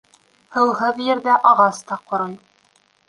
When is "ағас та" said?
1.53-1.99